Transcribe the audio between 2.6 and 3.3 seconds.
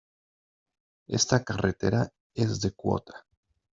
cuota.